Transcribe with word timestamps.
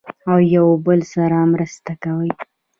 او 0.29 0.37
یو 0.55 0.67
بل 0.85 0.99
سره 1.13 1.37
مرسته 1.53 1.91
کوي. 2.03 2.31